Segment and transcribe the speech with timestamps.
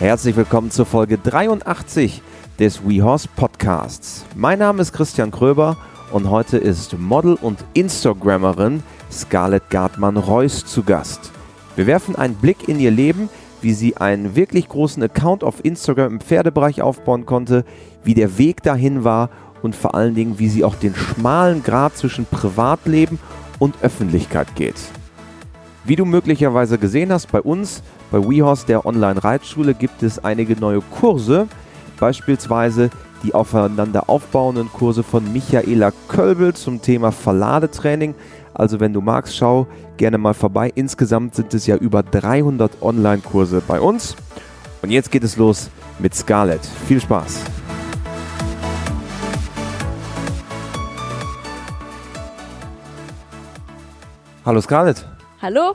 [0.00, 2.22] Herzlich willkommen zur Folge 83
[2.60, 4.24] des WeHorse Podcasts.
[4.36, 5.76] Mein Name ist Christian Kröber
[6.12, 11.32] und heute ist Model und Instagrammerin Scarlett Gartmann-Reuss zu Gast.
[11.74, 13.28] Wir werfen einen Blick in ihr Leben,
[13.60, 17.64] wie sie einen wirklich großen Account auf Instagram im Pferdebereich aufbauen konnte,
[18.04, 19.30] wie der Weg dahin war
[19.62, 23.18] und vor allen Dingen, wie sie auch den schmalen Grad zwischen Privatleben
[23.58, 24.76] und Öffentlichkeit geht.
[25.84, 30.80] Wie du möglicherweise gesehen hast, bei uns, bei WeHorse, der Online-Reitschule, gibt es einige neue
[30.80, 31.46] Kurse,
[31.98, 32.90] beispielsweise
[33.22, 38.14] die aufeinander aufbauenden Kurse von Michaela Kölbel zum Thema Verladetraining.
[38.54, 40.70] Also wenn du magst, schau gerne mal vorbei.
[40.74, 44.14] Insgesamt sind es ja über 300 Online-Kurse bei uns.
[44.82, 46.64] Und jetzt geht es los mit Scarlett.
[46.86, 47.42] Viel Spaß!
[54.44, 55.04] Hallo Scarlett.
[55.42, 55.74] Hallo.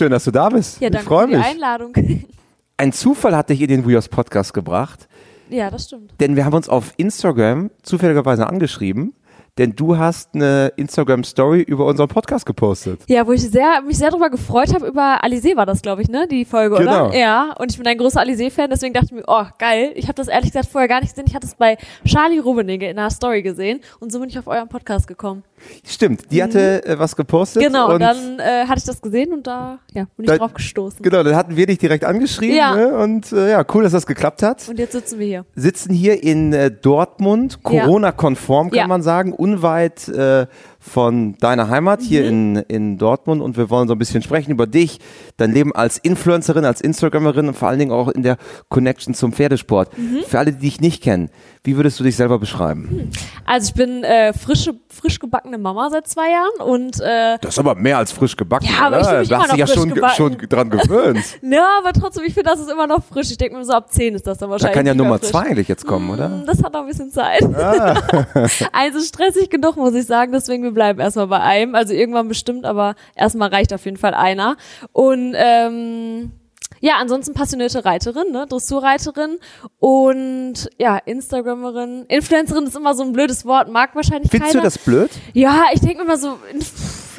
[0.00, 0.80] Schön, dass du da bist.
[0.80, 1.46] Ja, ich danke freue für die mich.
[1.46, 1.92] Einladung.
[2.78, 5.06] Ein Zufall hat dich in den WeHorse Podcast gebracht,
[5.50, 6.14] ja, das stimmt.
[6.20, 9.12] denn wir haben uns auf Instagram zufälligerweise angeschrieben,
[9.60, 13.02] denn du hast eine Instagram Story über unseren Podcast gepostet.
[13.08, 16.08] Ja, wo ich sehr, mich sehr darüber gefreut habe, über Alizé war das, glaube ich,
[16.08, 16.26] ne?
[16.26, 17.08] Die Folge, Genau.
[17.08, 17.16] oder?
[17.16, 19.92] Ja, und ich bin ein großer Alizé-Fan, deswegen dachte ich mir, oh, geil.
[19.96, 21.26] Ich habe das ehrlich gesagt vorher gar nicht gesehen.
[21.28, 24.46] Ich hatte es bei Charlie Rummenigge in einer Story gesehen und so bin ich auf
[24.46, 25.44] euren Podcast gekommen.
[25.84, 27.60] Stimmt, die hatte äh, was gepostet.
[27.62, 27.66] Mhm.
[27.66, 30.54] Genau, und dann äh, hatte ich das gesehen und da ja, bin ich Da- drauf
[30.54, 31.02] gestoßen.
[31.02, 32.74] Genau, dann hatten wir dich direkt angeschrieben Ja.
[32.74, 32.96] ne?
[32.96, 34.66] und äh, ja, cool, dass das geklappt hat.
[34.70, 35.44] Und jetzt sitzen wir hier.
[35.54, 37.62] Sitzen hier in äh, Dortmund.
[37.62, 38.86] Corona-konform kann Ja.
[38.86, 40.46] man sagen, unweit äh,
[40.80, 42.62] von deiner Heimat hier in, Mhm.
[42.68, 44.98] in Dortmund und wir wollen so ein bisschen sprechen über dich,
[45.36, 48.38] dein Leben als Influencerin, als Instagramerin und vor allen Dingen auch in der
[48.70, 49.96] Connection zum Pferdesport.
[49.98, 50.20] Mhm.
[50.26, 51.28] Für alle, die dich nicht kennen,
[51.64, 53.10] wie würdest du dich selber beschreiben?
[53.44, 57.58] Also ich bin äh, frische, frisch gebackene Mama seit zwei Jahren und äh, Das ist
[57.58, 59.18] aber mehr als frisch gebacken, Ja, aber ich oder?
[59.20, 60.16] mich da hast dich ja schon, gebacken.
[60.16, 61.22] schon dran gewöhnt.
[61.42, 63.30] ja, aber trotzdem, ich finde, das ist immer noch frisch.
[63.30, 64.74] Ich denke mir so, ab 10 ist das dann da wahrscheinlich.
[64.74, 65.28] kann ja Nummer frisch.
[65.28, 66.28] zwei eigentlich jetzt kommen, oder?
[66.30, 67.42] Mm, Das hat noch ein bisschen Zeit.
[67.54, 67.94] Ah.
[68.72, 70.32] also stressig genug, muss ich sagen.
[70.32, 71.74] Deswegen, wir bleiben erstmal bei einem.
[71.74, 74.56] Also irgendwann bestimmt, aber erstmal reicht auf jeden Fall einer.
[74.92, 76.32] Und ähm,
[76.80, 78.46] ja, ansonsten passionierte Reiterin, ne?
[78.48, 79.38] Dressurreiterin
[79.78, 82.06] und ja, Instagramerin.
[82.08, 84.64] Influencerin ist immer so ein blödes Wort, mag wahrscheinlich Findest du keiner.
[84.64, 85.10] das blöd?
[85.34, 86.38] Ja, ich denke immer so,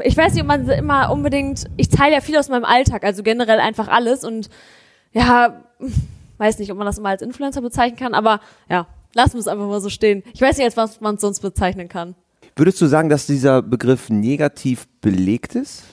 [0.04, 3.22] ich weiß nicht, ob man immer unbedingt, ich teile ja viel aus meinem Alltag, also
[3.22, 4.50] generell einfach alles und
[5.14, 5.62] ja,
[6.40, 9.48] weiß nicht, ob man das immer als Influencer bezeichnen kann, aber ja, lassen wir es
[9.48, 10.24] einfach mal so stehen.
[10.34, 12.16] Ich weiß nicht, als was man es sonst bezeichnen kann.
[12.56, 15.84] Würdest du sagen, dass dieser Begriff negativ belegt ist?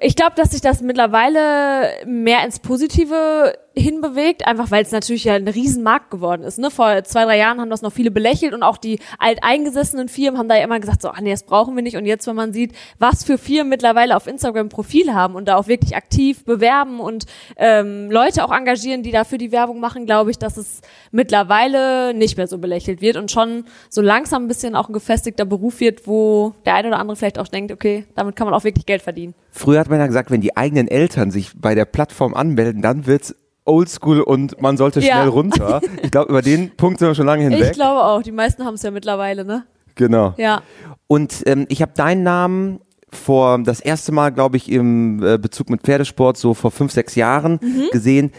[0.00, 5.34] Ich glaube, dass sich das mittlerweile mehr ins Positive hinbewegt, einfach weil es natürlich ja
[5.34, 6.58] ein Riesenmarkt geworden ist.
[6.58, 6.70] Ne?
[6.70, 10.48] Vor zwei, drei Jahren haben das noch viele belächelt und auch die alteingesessenen Firmen haben
[10.48, 11.96] da ja immer gesagt, so, ach nee, das brauchen wir nicht.
[11.96, 15.56] Und jetzt, wenn man sieht, was für Firmen mittlerweile auf Instagram Profil haben und da
[15.56, 20.30] auch wirklich aktiv bewerben und ähm, Leute auch engagieren, die dafür die Werbung machen, glaube
[20.30, 24.74] ich, dass es mittlerweile nicht mehr so belächelt wird und schon so langsam ein bisschen
[24.74, 28.36] auch ein gefestigter Beruf wird, wo der eine oder andere vielleicht auch denkt, okay, damit
[28.36, 29.34] kann man auch wirklich Geld verdienen.
[29.50, 33.06] Früher hat man ja gesagt, wenn die eigenen Eltern sich bei der Plattform anmelden, dann
[33.06, 33.34] wird's
[33.68, 35.14] oldschool und man sollte Ja.
[35.16, 35.80] schnell runter.
[36.02, 37.72] Ich glaube, über den Punkt sind wir schon lange Ich hinweg.
[37.74, 39.64] glaube auch, die meisten haben es ja mittlerweile, ne?
[39.94, 40.34] Genau.
[40.36, 40.62] Ja.
[41.06, 42.80] Und ähm, ich habe deinen Namen
[43.10, 47.14] vor das erste Mal, glaube ich, im äh, Bezug mit Pferdesport so vor fünf, sechs
[47.14, 47.88] Jahren Mhm.
[47.92, 48.32] gesehen.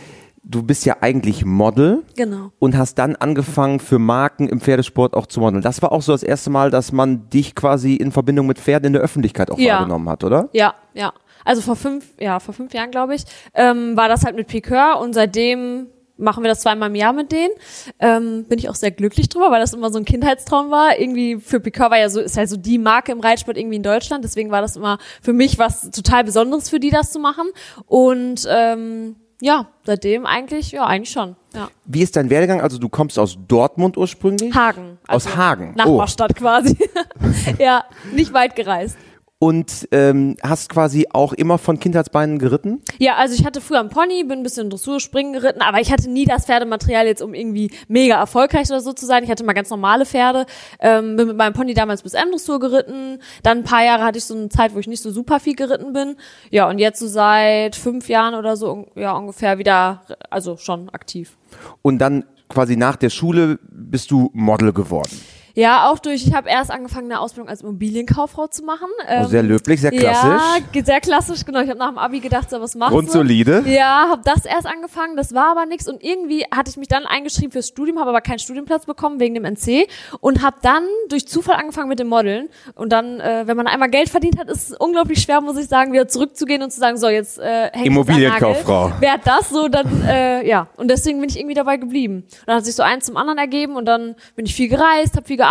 [0.44, 2.52] Du bist ja eigentlich Model Genau.
[2.60, 5.62] und hast dann angefangen für Marken im Pferdesport auch zu modeln.
[5.62, 8.88] Das war auch so das erste Mal, dass man dich quasi in Verbindung mit Pferden
[8.88, 9.76] in der Öffentlichkeit auch Ja.
[9.76, 10.50] wahrgenommen hat, oder?
[10.54, 11.14] Ja, ja.
[11.46, 13.24] Also vor fünf, ja, vor fünf Jahren, glaube ich,
[13.54, 17.32] ähm, war das halt mit Piqueur und seitdem machen wir das zweimal im Jahr mit
[17.32, 17.52] denen.
[18.00, 21.00] Ähm, bin ich auch sehr glücklich drüber, weil das immer so ein Kindheitstraum war.
[21.00, 23.84] Irgendwie für Piqueur war ja so, ist halt so die Marke im Reitsport irgendwie in
[23.84, 24.26] Deutschland.
[24.26, 27.48] Deswegen war das immer für mich was total Besonderes für die, das zu machen.
[27.86, 31.36] Und ähm, ja, seitdem eigentlich, ja, eigentlich schon.
[31.54, 31.70] Ja.
[31.86, 32.62] Wie ist dein Werdegang?
[32.62, 34.54] Also du kommst aus Dortmund ursprünglich?
[34.54, 34.98] Hagen.
[35.08, 35.72] Aus Hagen.
[35.74, 35.78] Oh.
[35.78, 36.78] Nachbarstadt quasi.
[37.58, 38.98] ja, nicht weit gereist.
[39.42, 42.82] Und ähm, hast quasi auch immer von Kindheitsbeinen geritten?
[42.98, 45.94] Ja, also ich hatte früher einen Pony, bin ein bisschen Dressur, Springen geritten, aber ich
[45.94, 49.24] hatte nie das Pferdematerial jetzt, um irgendwie mega erfolgreich oder so zu sein.
[49.24, 50.46] Ich hatte mal ganz normale Pferde,
[50.82, 53.20] ähm, bin mit meinem Pony damals bis M-Dressur geritten.
[53.42, 55.56] Dann ein paar Jahre hatte ich so eine Zeit, wo ich nicht so super viel
[55.56, 56.18] geritten bin.
[56.52, 61.38] Ja, und jetzt so seit fünf Jahren oder so, ja, ungefähr wieder, also schon aktiv.
[61.82, 65.18] Und dann quasi nach der Schule bist du Model geworden.
[65.60, 68.88] Ja, auch durch, ich habe erst angefangen, eine Ausbildung als Immobilienkauffrau zu machen.
[69.10, 70.64] Oh, sehr löblich, sehr klassisch.
[70.74, 71.60] Ja, sehr klassisch, genau.
[71.60, 73.64] Ich habe nach dem Abi gedacht, so was machst Grundsolide.
[73.64, 73.70] du?
[73.70, 77.06] Ja, habe das erst angefangen, das war aber nichts und irgendwie hatte ich mich dann
[77.06, 79.90] eingeschrieben fürs Studium, habe aber keinen Studienplatz bekommen wegen dem NC
[80.22, 83.90] und habe dann durch Zufall angefangen mit dem Modeln und dann, äh, wenn man einmal
[83.90, 86.96] Geld verdient hat, ist es unglaublich schwer, muss ich sagen, wieder zurückzugehen und zu sagen,
[86.96, 88.94] so jetzt äh, häng Immobilienkauffrau.
[89.02, 92.24] Wer hat das so, dann äh, ja und deswegen bin ich irgendwie dabei geblieben.
[92.24, 95.18] Und dann hat sich so eins zum anderen ergeben und dann bin ich viel gereist,
[95.18, 95.49] habe viel gearbeitet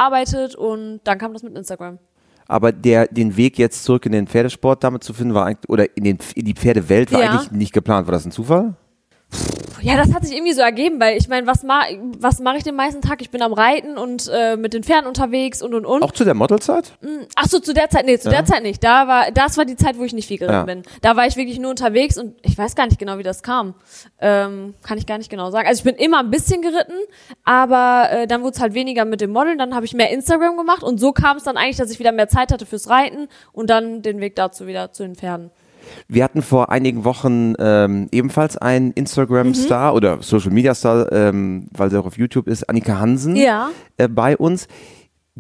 [0.57, 1.99] und dann kam das mit Instagram.
[2.47, 5.97] Aber der, den Weg jetzt zurück in den Pferdesport damit zu finden, war eigentlich, oder
[5.97, 7.31] in, den, in die Pferdewelt war Ja.
[7.33, 8.07] eigentlich nicht geplant.
[8.07, 8.75] War das ein Zufall?
[9.83, 11.83] Ja, das hat sich irgendwie so ergeben, weil ich meine, was ma
[12.19, 13.21] was mache ich den meisten Tag?
[13.21, 16.03] Ich bin am Reiten und äh, mit den Pferden unterwegs und und und.
[16.03, 16.93] Auch zu der Modelzeit?
[17.37, 18.37] Ach so, zu der Zeit, nee, zu Ja.
[18.39, 18.83] der Zeit nicht.
[18.83, 20.65] Da war, das war die Zeit, wo ich nicht viel geritten Ja.
[20.65, 20.83] bin.
[21.03, 23.75] Da war ich wirklich nur unterwegs und ich weiß gar nicht genau, wie das kam.
[24.21, 25.69] Ähm, kann ich gar nicht genau sagen.
[25.69, 26.95] Also ich bin immer ein bisschen geritten,
[27.45, 29.59] aber äh, dann wurde es halt weniger mit dem Modeln.
[29.59, 32.13] Dann habe ich mehr Instagram gemacht und so kam es dann eigentlich, dass ich wieder
[32.13, 35.51] mehr Zeit hatte fürs Reiten und dann den Weg dazu wieder zu den Pferden.
[36.09, 38.93] Wir hatten vor einigen Wochen ähm, ebenfalls einen Mhm.
[38.97, 43.71] Instagram-Star oder Social-Media-Star, ähm, weil sie auch auf YouTube ist, Annika Hansen, Ja.
[43.97, 44.69] äh, bei uns.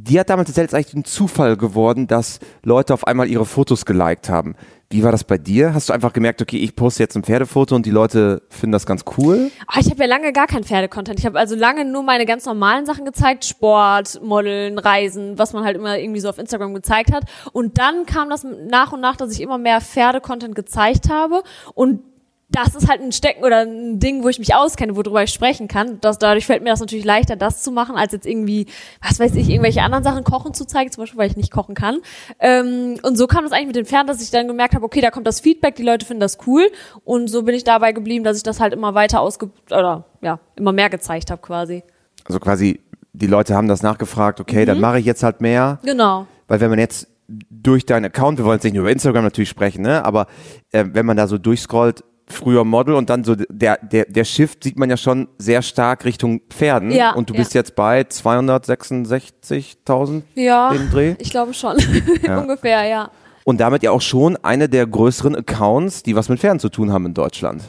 [0.00, 3.44] Die hat damals erzählt, es ist eigentlich ein Zufall geworden, dass Leute auf einmal ihre
[3.44, 4.54] Fotos geliked haben.
[4.90, 5.74] Wie war das bei dir?
[5.74, 8.86] Hast du einfach gemerkt, okay, ich poste jetzt ein Pferdefoto und die Leute finden das
[8.86, 9.50] ganz cool?
[9.66, 11.18] Ah, ich habe ja lange gar kein Pferdecontent.
[11.18, 15.64] Ich habe also lange nur meine ganz normalen Sachen gezeigt, Sport, Modeln, Reisen, was man
[15.64, 17.24] halt immer irgendwie so auf Instagram gezeigt hat.
[17.52, 21.42] Und dann kam das nach und nach, dass ich immer mehr Pferdecontent gezeigt habe
[21.74, 22.02] und
[22.50, 25.68] das ist halt ein Stecken oder ein Ding, wo ich mich auskenne, worüber ich sprechen
[25.68, 26.00] kann.
[26.00, 28.66] Das, dadurch fällt mir das natürlich leichter, das zu machen, als jetzt irgendwie,
[29.06, 31.74] was weiß ich, irgendwelche anderen Sachen kochen zu zeigen, zum Beispiel, weil ich nicht kochen
[31.74, 31.98] kann.
[32.40, 35.02] Ähm, und so kam das eigentlich mit den Pferden, dass ich dann gemerkt habe, okay,
[35.02, 36.70] da kommt das Feedback, die Leute finden das cool.
[37.04, 40.40] Und so bin ich dabei geblieben, dass ich das halt immer weiter ausge oder ja,
[40.56, 41.82] immer mehr gezeigt habe quasi.
[42.24, 42.80] Also quasi,
[43.12, 44.66] die Leute haben das nachgefragt, okay, Mhm.
[44.66, 45.80] dann mache ich jetzt halt mehr.
[45.84, 46.26] Genau.
[46.46, 47.08] Weil wenn man jetzt
[47.50, 50.02] durch deinen Account, wir wollen jetzt nicht nur über Instagram natürlich sprechen, ne?
[50.02, 50.28] aber
[50.72, 52.02] äh, wenn man da so durchscrollt,
[52.32, 56.04] früher Model und dann so der, der, der Shift sieht man ja schon sehr stark
[56.04, 56.90] Richtung Pferden.
[56.90, 57.40] Ja, und du ja.
[57.40, 61.14] bist jetzt bei 266.000 Ja, den Dreh.
[61.18, 61.76] ich glaube schon.
[62.26, 63.10] Ungefähr, ja.
[63.44, 66.92] Und damit ja auch schon eine der größeren Accounts, die was mit Pferden zu tun
[66.92, 67.62] haben in Deutschland.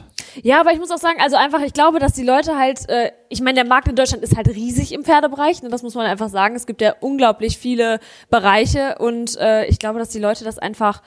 [0.44, 3.12] Ja, aber ich muss auch sagen, also einfach, ich glaube, dass die Leute halt, äh,
[3.30, 6.06] ich meine, der Markt in Deutschland ist halt riesig im Pferdebereich, ne, das muss man
[6.06, 6.56] einfach sagen.
[6.56, 11.02] Es gibt ja unglaublich viele Bereiche und äh, ich glaube, dass die Leute das einfach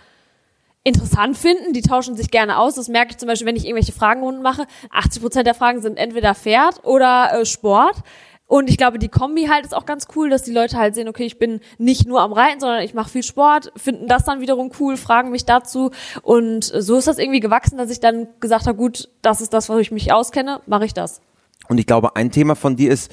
[0.85, 2.75] interessant finden, die tauschen sich gerne aus.
[2.75, 4.67] Das merke ich zum Beispiel, wenn ich irgendwelche Fragenrunden mache.
[4.91, 7.97] 80 Prozent der Fragen sind entweder Pferd oder äh, Sport.
[8.53, 11.09] Und ich glaube, die Kombi halt ist auch ganz cool, dass die Leute halt sehen,
[11.09, 14.43] okay, ich bin nicht nur am Reiten, sondern ich mache viel Sport, finden das dann
[14.43, 15.91] wiederum cool, fragen mich dazu.
[16.21, 19.71] Und so ist das irgendwie gewachsen, dass ich dann gesagt habe, gut, das ist das,
[19.71, 21.23] wo ich mich auskenne, mache ich das.
[21.69, 23.11] Und ich glaube, ein Thema von dir ist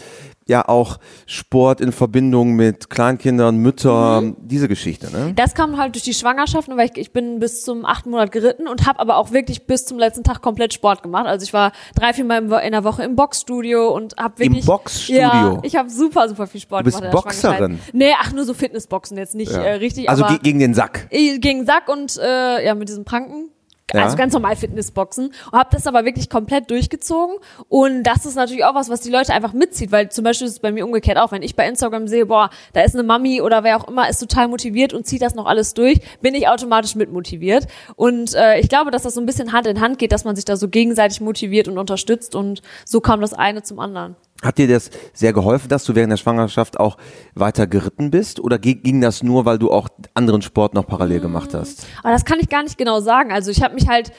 [0.48, 0.98] ja auch
[1.28, 5.34] Sport in Verbindung mit Kleinkindern, Müttern, diese Geschichte, ne?
[5.36, 8.32] Das kam halt durch die Schwangerschaft, ne, weil ich, ich bin bis zum achten Monat
[8.32, 11.28] geritten und habe aber auch wirklich bis zum letzten Tag komplett Sport gemacht.
[11.28, 14.50] Also ich war drei, vier Mal im in der Woche im Boxstudio und habe Im
[14.50, 14.66] wirklich...
[14.66, 15.22] Boxstudio?
[15.22, 17.14] Ja, ich habe super, super viel Sport Du bist gemacht.
[17.14, 17.80] in der Boxerin?
[17.94, 19.62] Nee, ach, nur so Fitnessboxen jetzt nicht Ja.
[19.62, 20.34] äh, richtig, also aber...
[20.34, 21.08] ge gegen den Sack.
[21.12, 23.50] gegen Sack und äh, ja mit diesen Pranken.
[23.94, 24.04] Ja.
[24.04, 25.34] Also ganz normal Fitnessboxen.
[25.52, 27.36] Und habe das aber wirklich komplett durchgezogen.
[27.68, 30.54] Und das ist natürlich auch was, was die Leute einfach mitzieht, weil zum Beispiel ist
[30.54, 33.42] es bei mir umgekehrt auch, wenn ich bei Instagram sehe, boah, da ist eine Mami
[33.42, 36.48] oder wer auch immer, ist total motiviert und zieht das noch alles durch, bin ich
[36.48, 37.68] automatisch mitmotiviert.
[37.96, 40.36] Und äh, ich glaube, dass das so ein bisschen Hand in Hand geht, dass man
[40.36, 42.36] sich da so gegenseitig motiviert und unterstützt.
[42.36, 44.16] Und so kam das eine zum anderen.
[44.42, 46.98] Hat dir das sehr geholfen, dass du während der Schwangerschaft auch
[47.36, 48.40] weiter geritten bist?
[48.40, 51.86] Oder ging das nur, weil du auch anderen Sport noch parallel gemacht hast?
[52.04, 53.34] Aber das kann ich gar nicht genau sagen.
[53.34, 54.12] Also ich habe mich halt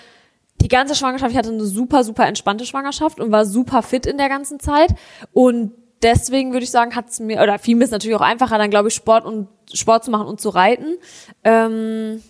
[0.60, 4.18] die ganze Schwangerschaft, ich hatte eine super, super entspannte Schwangerschaft und war super fit in
[4.18, 4.94] der ganzen Zeit.
[5.32, 5.72] Und
[6.02, 8.68] deswegen würde ich sagen, hat es mir, oder fiel mir es natürlich auch einfacher, dann
[8.68, 10.98] glaube ich, Sport und Sport zu machen und zu reiten.
[11.44, 12.22] Ähm,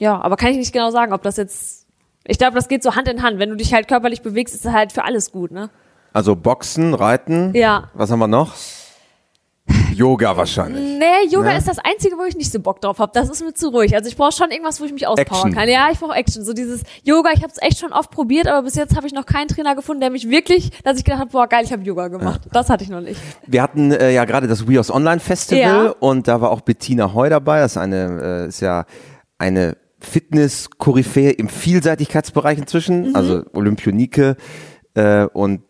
[0.00, 1.86] ja, aber kann ich nicht genau sagen, ob das jetzt.
[2.24, 3.38] Ich glaube, das geht so Hand in Hand.
[3.38, 5.70] Wenn du dich halt körperlich bewegst, ist das halt für alles gut, ne?
[6.12, 7.52] Also Boxen, Reiten.
[7.54, 7.90] Ja.
[7.94, 8.54] Was haben wir noch?
[9.94, 10.98] Yoga wahrscheinlich.
[10.98, 11.58] Nee, Yoga Ne?
[11.58, 13.10] ist das Einzige, wo ich nicht so Bock drauf habe.
[13.14, 13.94] Das ist mir zu ruhig.
[13.94, 15.68] Also ich brauche schon irgendwas, wo ich mich auspowern kann.
[15.68, 16.42] Ja, ich brauche Action.
[16.42, 19.12] So dieses Yoga, ich habe es echt schon oft probiert, aber bis jetzt habe ich
[19.12, 21.82] noch keinen Trainer gefunden, der mich wirklich, dass ich gedacht habe, boah, geil, ich habe
[21.82, 22.42] Yoga gemacht.
[22.52, 23.20] Das hatte ich noch nicht.
[23.46, 25.94] Wir hatten äh, ja gerade das WeHorse Online Festival Ja.
[26.00, 27.60] und da war auch Bettina Heu dabei.
[27.60, 28.86] Das ist eine, äh, ist ja
[29.36, 32.62] eine Fitness-Koryphäe im Vielseitigkeitsbereich Mhm.
[32.62, 34.36] inzwischen, also Olympionike
[34.94, 35.62] äh, und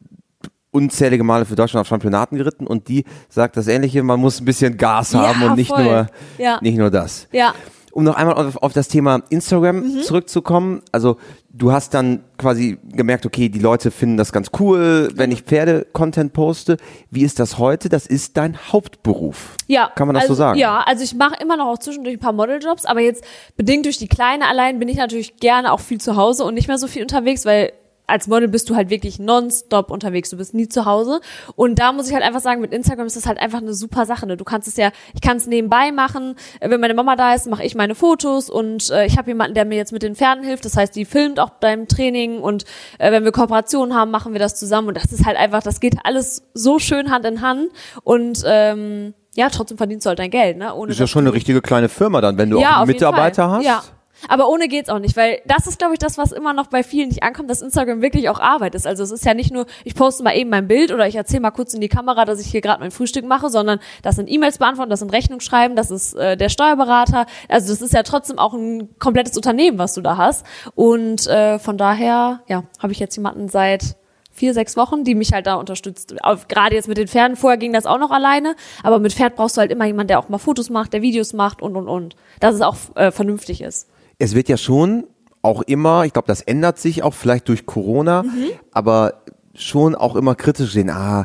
[0.79, 4.45] unzählige Male für Deutschland auf Championaten geritten und die sagt das Ähnliche, man muss ein
[4.45, 5.85] bisschen Gas Ja, haben und nicht voll.
[5.85, 6.07] nur,
[6.39, 6.59] Ja.
[6.63, 7.27] nicht nur das.
[7.33, 7.53] Ja.
[7.93, 10.03] um noch einmal auf, auf das Thema Instagram Mhm.
[10.03, 10.83] zurückzukommen.
[10.93, 11.17] Also
[11.51, 16.33] du hast dann quasi gemerkt, okay, die Leute finden das ganz cool, wenn ich Pferde-Content
[16.33, 16.77] poste.
[17.11, 17.89] Wie ist das heute?
[17.89, 19.57] Das ist dein Hauptberuf.
[19.67, 19.91] Ja.
[19.97, 20.59] Kann man das also, so sagen?
[20.61, 23.25] Ja, also ich mache immer noch auch zwischendurch ein paar Modeljobs, aber jetzt
[23.57, 26.69] bedingt durch die Kleine allein bin ich natürlich gerne auch viel zu Hause und nicht
[26.69, 27.73] mehr so viel unterwegs, weil
[28.09, 31.21] als Model bist du halt wirklich nonstop unterwegs, du bist nie zu Hause.
[31.55, 34.07] Und da muss ich halt einfach sagen, mit Instagram ist das halt einfach eine super
[34.07, 34.27] Sache.
[34.27, 34.37] Ne?
[34.37, 36.35] Du kannst es ja, ich kann es nebenbei machen.
[36.61, 39.65] Wenn meine Mama da ist, mache ich meine Fotos und äh, ich habe jemanden, der
[39.65, 40.65] mir jetzt mit den Pferden hilft.
[40.65, 42.65] Das heißt, die filmt auch beim Training und
[42.99, 44.89] äh, wenn wir Kooperationen haben, machen wir das zusammen.
[44.89, 47.71] Und das ist halt einfach, das geht alles so schön Hand in Hand.
[48.05, 50.75] Und ähm, ja, trotzdem verdienst du halt dein Geld, ne?
[50.75, 53.51] Ohne Das ist ja schon eine richtige kleine Firma dann, wenn du ja, auch Mitarbeiter
[53.51, 53.65] hast.
[53.65, 53.83] Ja.
[54.27, 56.83] Aber ohne geht's auch nicht, weil das ist, glaube ich, das, was immer noch bei
[56.83, 58.87] vielen nicht ankommt, dass Instagram wirklich auch Arbeit ist.
[58.87, 61.41] Also es ist ja nicht nur, ich poste mal eben mein Bild oder ich erzähle
[61.41, 64.31] mal kurz in die Kamera, dass ich hier gerade mein Frühstück mache, sondern das sind
[64.31, 67.27] E-Mails beantworten, das sind Rechnungen schreiben, das ist äh, der Steuerberater.
[67.49, 70.45] Also das ist ja trotzdem auch ein komplettes Unternehmen, was du da hast.
[70.75, 73.97] Und äh, von daher, ja, habe ich jetzt jemanden seit
[74.39, 76.15] vier, sechs Wochen, die mich halt da unterstützt.
[76.49, 79.57] Gerade jetzt mit den Pferden, vorher ging das auch noch alleine, aber mit Pferd brauchst
[79.57, 82.17] du halt immer jemanden, der auch mal Fotos macht, der Videos macht und und und.
[82.41, 83.89] Dass es auch äh, vernünftig ist.
[84.19, 85.05] Es wird ja schon
[85.43, 88.51] auch immer, ich glaube, das ändert sich auch vielleicht durch Corona, Mhm.
[88.73, 89.23] aber
[89.55, 91.25] schon auch immer kritisch sehen, ah,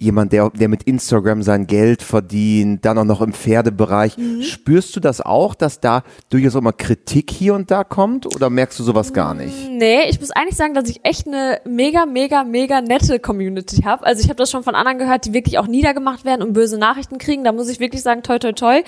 [0.00, 4.16] jemand, der, der mit Instagram sein Geld verdient, dann auch noch im Pferdebereich.
[4.16, 4.42] Mhm.
[4.42, 8.48] Spürst du das auch, dass da durchaus auch mal Kritik hier und da kommt oder
[8.48, 9.68] merkst du sowas gar nicht?
[9.68, 14.06] Nee, ich muss eigentlich sagen, dass ich echt eine mega, mega, mega nette Community habe.
[14.06, 16.78] Also ich habe das schon von anderen gehört, die wirklich auch niedergemacht werden und böse
[16.78, 17.42] Nachrichten kriegen.
[17.42, 18.82] Da muss ich wirklich sagen, toi, toi, toi,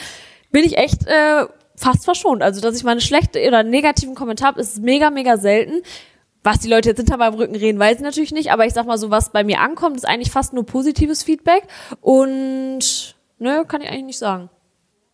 [0.53, 1.47] bin ich echt äh,
[1.81, 2.43] fast verschont.
[2.43, 5.83] Also dass ich mal eine schlechte oder einen negativen Kommentar habe, ist mega, mega selten.
[6.43, 8.53] Was die Leute jetzt hinter meinem Rücken reden, weiß ich natürlich nicht.
[8.53, 11.65] Aber ich sag mal so, was bei mir ankommt, ist eigentlich fast nur positives Feedback.
[12.01, 14.49] Und ne, kann ich eigentlich nicht sagen.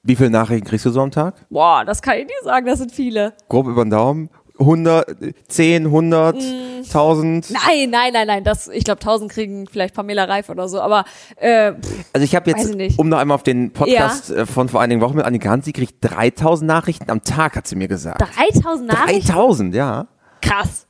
[0.02, 1.46] Wie viele Nachrichten kriegst du so am Tag?
[1.50, 3.34] Boah, das kann ich nicht sagen, das sind viele.
[3.48, 4.30] Grob über den Daumen?
[4.58, 5.16] 100,
[5.48, 6.66] 10, 100, Mm.
[6.84, 7.50] 1000?
[7.50, 8.44] Nein, nein, nein, nein.
[8.44, 10.80] Das, ich glaube, 1000 kriegen vielleicht Pamela Reif oder so.
[10.80, 11.04] Aber
[11.36, 11.72] äh,
[12.12, 15.00] Also ich habe jetzt, ich um noch einmal auf den Podcast äh, von vor einigen
[15.00, 18.20] Wochen mit Annika Hans, sie kriegt 3000 Nachrichten am Tag, hat sie mir gesagt.
[18.20, 19.26] 3000 Nachrichten?
[19.32, 20.06] 3000, ja.
[20.40, 20.86] Krass.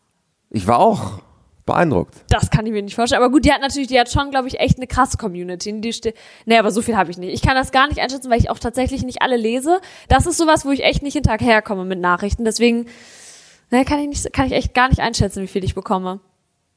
[0.50, 1.20] Ich war auch
[1.64, 2.14] beeindruckt.
[2.28, 3.20] Das kann ich mir nicht vorstellen.
[3.22, 5.80] Aber gut, die hat natürlich, die hat schon, glaube ich, echt eine krasse Community.
[5.80, 7.34] Die ste nee, aber so viel habe ich nicht.
[7.34, 9.80] Ich kann das gar nicht einschätzen, weil ich auch tatsächlich nicht alle lese.
[10.08, 12.44] Das ist sowas, wo ich echt nicht hinterherkomme mit Nachrichten.
[12.44, 12.86] Deswegen
[13.70, 16.20] ne, kann ich nicht, kann ich echt gar nicht einschätzen, wie viel ich bekomme.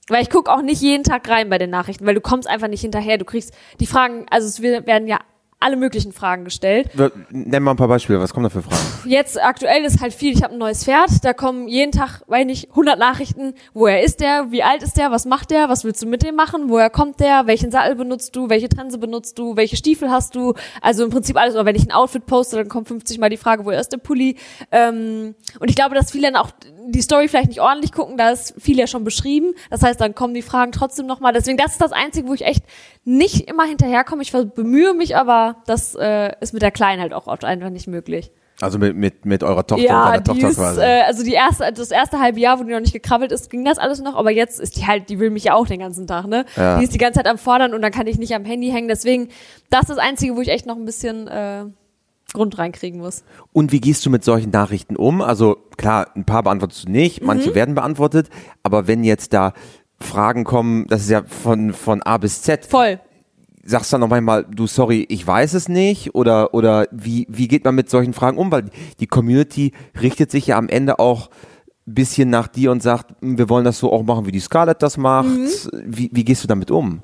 [0.07, 2.67] Weil ich gucke auch nicht jeden Tag rein bei den Nachrichten, weil du kommst einfach
[2.67, 3.19] nicht hinterher.
[3.19, 5.19] Du kriegst die Fragen, also es werden ja
[5.61, 6.89] alle möglichen Fragen gestellt.
[7.31, 8.77] Nenn mal ein paar Beispiele, was kommen da für Fragen?
[9.05, 12.45] Jetzt aktuell ist halt viel, ich habe ein neues Pferd, da kommen jeden Tag, weiß
[12.45, 16.01] nicht, 100 Nachrichten, woher ist der, wie alt ist der, was macht der, was willst
[16.01, 19.57] du mit dem machen, woher kommt der, welchen Sattel benutzt du, welche Trense benutzt du,
[19.57, 22.69] welche Stiefel hast du, also im Prinzip alles, oder wenn ich ein Outfit poste, dann
[22.69, 24.37] kommt 50 mal die Frage, woher ist der Pulli,
[24.71, 26.51] ähm, und ich glaube, dass viele dann auch
[26.91, 30.15] die Story vielleicht nicht ordentlich gucken, da ist viel ja schon beschrieben, das heißt, dann
[30.15, 32.63] kommen die Fragen trotzdem nochmal, deswegen, das ist das Einzige, wo ich echt
[33.03, 37.27] nicht immer hinterherkomme, ich bemühe mich, aber das äh, ist mit der Kleinen halt auch
[37.27, 38.31] oft einfach nicht möglich.
[38.61, 40.81] Also mit, mit, mit eurer Tochter und Ja, deiner die Tochter ist, quasi.
[40.81, 43.63] äh, also die erste, das erste halbe Jahr, wo die noch nicht gekrabbelt ist, ging
[43.63, 46.07] das alles noch, aber jetzt ist die halt, die will mich ja auch den ganzen
[46.07, 46.43] Tag, ne?
[46.57, 46.77] Ja.
[46.77, 48.89] Die ist die ganze Zeit am Fordern und dann kann ich nicht am Handy hängen,
[48.89, 49.29] deswegen,
[49.69, 51.65] das ist das Einzige, wo ich echt noch ein bisschen äh,
[52.33, 53.23] Grund reinkriegen muss.
[53.53, 55.21] Und wie gehst du mit solchen Nachrichten um?
[55.21, 57.27] Also klar, ein paar beantwortest du nicht, Mhm.
[57.27, 58.29] manche werden beantwortet,
[58.63, 59.53] aber wenn jetzt da
[59.99, 62.99] Fragen kommen, das ist ja von, von A bis Z, Voll.
[63.65, 67.47] sagst du dann noch manchmal, du sorry, ich weiß es nicht oder oder wie wie
[67.47, 68.69] geht man mit solchen Fragen um, weil
[68.99, 71.29] die Community richtet sich ja am Ende auch
[71.93, 74.81] bisschen nach dir und sagt, "Hm, wir wollen das so auch machen, wie die Scarlett
[74.81, 75.27] das macht.
[75.27, 75.49] Mhm.
[75.85, 77.01] Wie, wie gehst du damit um?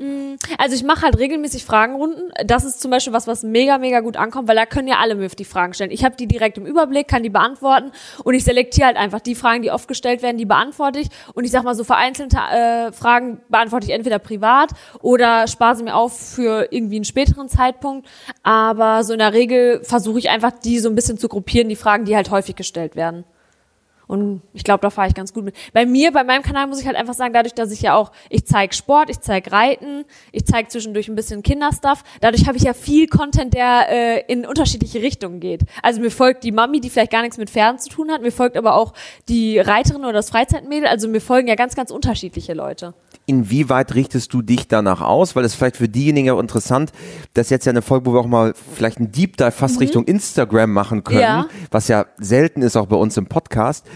[0.57, 2.31] Also ich mache halt regelmäßig Fragenrunden.
[2.45, 5.15] Das ist zum Beispiel was, was mega, mega gut ankommt, weil da können ja alle
[5.15, 5.91] mir die Fragen stellen.
[5.91, 7.91] Ich habe die direkt im Überblick, kann die beantworten
[8.23, 11.07] und ich selektiere halt einfach die Fragen, die oft gestellt werden, die beantworte ich.
[11.33, 15.83] Und ich sag mal so vereinzelte äh, Fragen beantworte ich entweder privat oder spare sie
[15.83, 18.07] mir auf für irgendwie einen späteren Zeitpunkt.
[18.43, 21.75] Aber so in der Regel versuche ich einfach, die so ein bisschen zu gruppieren, die
[21.75, 23.25] Fragen, die halt häufig gestellt werden.
[24.07, 25.55] Und ich glaube, da fahre ich ganz gut mit.
[25.73, 28.11] Bei mir, bei meinem Kanal muss ich halt einfach sagen, dadurch, dass ich ja auch,
[28.29, 32.63] ich zeige Sport, ich zeige Reiten, ich zeige zwischendurch ein bisschen Kinderstuff, dadurch habe ich
[32.63, 35.61] ja viel Content, der äh, in unterschiedliche Richtungen geht.
[35.81, 38.31] Also mir folgt die Mami, die vielleicht gar nichts mit Pferden zu tun hat, mir
[38.31, 38.93] folgt aber auch
[39.29, 42.93] die Reiterin oder das Freizeitmädel, also mir folgen ja ganz, ganz unterschiedliche Leute.
[43.27, 45.35] Inwieweit richtest du dich danach aus?
[45.35, 46.91] Weil es vielleicht für diejenigen auch interessant,
[47.33, 49.79] das ist jetzt ja eine Folge, wo wir auch mal vielleicht einen Deep Dive fast
[49.79, 51.21] Richtung Instagram machen können, Mhm.
[51.23, 51.45] Ja.
[51.71, 53.87] was ja selten ist auch bei uns im Podcast.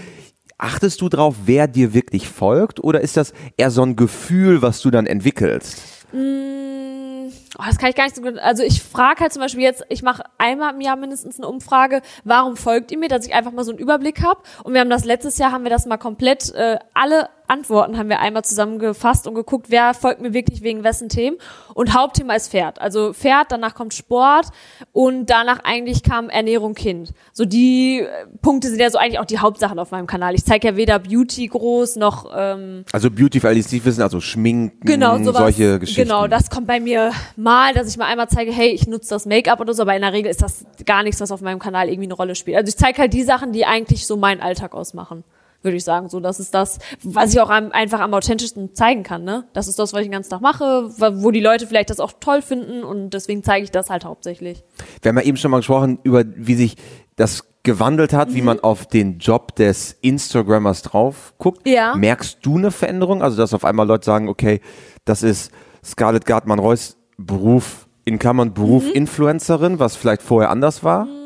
[0.62, 4.82] Achtest du drauf, wer dir wirklich folgt oder ist das eher so ein Gefühl, was
[4.82, 5.82] du dann entwickelst?
[6.14, 8.38] Oh, das kann ich gar nicht so gut.
[8.40, 12.02] Also ich frage halt zum Beispiel jetzt, ich mache einmal im Jahr mindestens eine Umfrage,
[12.26, 14.42] warum folgt ihr mir, dass ich einfach mal so einen Überblick habe.
[14.64, 18.10] Und wir haben das letztes Jahr, haben wir das mal komplett, äh, alle Antworten haben
[18.10, 21.38] wir einmal zusammengefasst und geguckt, wer folgt mir wirklich wegen wessen Themen.
[21.74, 22.80] Und Hauptthema ist Pferd.
[22.80, 24.48] Also Pferd, danach kommt Sport
[24.92, 27.14] und danach eigentlich kam Ernährung Kind.
[27.34, 30.36] So die äh, Punkte sind ja so eigentlich auch die Hauptsachen auf meinem Kanal.
[30.36, 33.86] Ich zeige ja weder Beauty groß noch ähm, Also Beauty, für alle, die es nicht
[33.86, 36.04] wissen, also Schminken, genau sowas, solche Geschichten.
[36.04, 39.26] Genau, das kommt bei mir mal, dass ich mal einmal zeige, hey, ich nutze das
[39.26, 41.88] Make-up oder so, aber in der Regel ist das gar nichts, was auf meinem Kanal
[41.88, 42.58] irgendwie eine Rolle spielt.
[42.58, 45.24] Also ich zeige halt die Sachen, die eigentlich so meinen Alltag ausmachen
[45.62, 46.10] würde ich sagen.
[46.10, 49.24] So, das ist das, was ich auch am, einfach am authentischsten zeigen kann.
[49.24, 49.46] Ne?
[49.54, 52.14] Das ist das, was ich den ganzen Tag mache, wo die Leute vielleicht das auch
[52.20, 54.64] toll finden und deswegen zeige ich das halt hauptsächlich.
[55.02, 56.76] Wir haben ja eben schon mal gesprochen über, wie sich
[57.16, 58.36] das gewandelt hat, mhm.
[58.36, 61.68] wie man auf den Job des Instagrammers drauf guckt.
[61.68, 61.96] Ja.
[61.96, 63.22] Merkst du eine Veränderung?
[63.22, 64.62] Also, dass auf einmal Leute sagen, okay,
[65.06, 65.52] das ist
[65.84, 68.92] Scarlett Gartmann-Reus Beruf, in Klammern Beruf mhm.
[68.92, 71.06] Influencerin, was vielleicht vorher anders war?
[71.06, 71.19] Mhm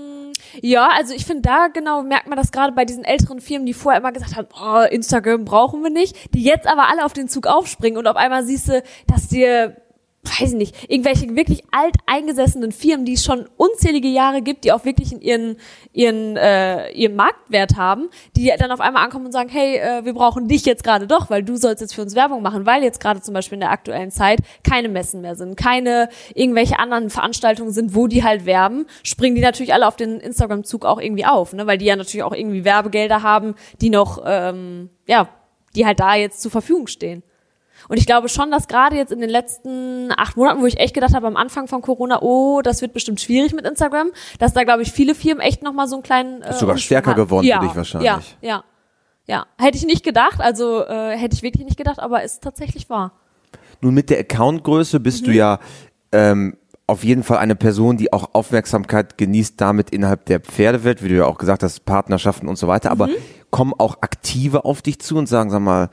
[0.62, 3.74] ja, also ich finde, da genau merkt man das gerade bei diesen älteren Firmen, die
[3.74, 7.27] vorher immer gesagt haben, oh, Instagram brauchen wir nicht, die jetzt aber alle auf den
[7.27, 9.77] Zug aufspringen und auf einmal siehst du, dass dir
[10.23, 14.85] weiß ich nicht, irgendwelche wirklich alteingesessenen Firmen, die es schon unzählige Jahre gibt, die auch
[14.85, 15.57] wirklich in ihren,
[15.91, 20.13] ihren, äh, ihren Marktwert haben, die dann auf einmal ankommen und sagen, hey, äh, wir
[20.13, 22.99] brauchen dich jetzt gerade doch, weil du sollst jetzt für uns Werbung machen, weil jetzt
[23.01, 27.71] gerade zum Beispiel in der aktuellen Zeit keine Messen mehr sind, keine irgendwelche anderen Veranstaltungen
[27.71, 31.53] sind, wo die halt werben, springen die natürlich alle auf den Instagram-Zug auch irgendwie auf,
[31.53, 31.67] ne?
[31.67, 35.27] weil die ja natürlich auch irgendwie Werbegelder haben, die noch, ähm, ja,
[35.75, 37.23] die halt da jetzt zur Verfügung stehen.
[37.89, 40.93] Und ich glaube schon, dass gerade jetzt in den letzten acht Monaten, wo ich echt
[40.93, 44.63] gedacht habe am Anfang von Corona, oh, das wird bestimmt schwierig mit Instagram, dass da,
[44.63, 46.41] glaube ich, viele Firmen echt nochmal so einen kleinen.
[46.41, 47.17] Äh, sogar stärker hat.
[47.17, 48.07] geworden ja, für dich wahrscheinlich.
[48.07, 48.63] Ja, ja.
[49.25, 49.45] Ja.
[49.57, 53.13] Hätte ich nicht gedacht, also äh, hätte ich wirklich nicht gedacht, aber ist tatsächlich wahr.
[53.81, 55.25] Nun mit der Accountgröße bist mhm.
[55.25, 55.59] du ja
[56.11, 61.09] ähm, auf jeden Fall eine Person, die auch Aufmerksamkeit genießt, damit innerhalb der Pferdewelt, wie
[61.09, 62.91] du ja auch gesagt hast, Partnerschaften und so weiter.
[62.91, 63.15] Aber mhm.
[63.49, 65.89] kommen auch Aktive auf dich zu und sagen, sag mal,